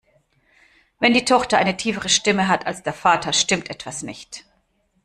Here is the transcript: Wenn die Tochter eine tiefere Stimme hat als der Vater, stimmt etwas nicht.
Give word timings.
Wenn 0.97 1.13
die 1.13 1.25
Tochter 1.25 1.59
eine 1.59 1.77
tiefere 1.77 2.09
Stimme 2.09 2.47
hat 2.47 2.65
als 2.65 2.81
der 2.81 2.91
Vater, 2.93 3.33
stimmt 3.33 3.69
etwas 3.69 4.01
nicht. 4.01 4.45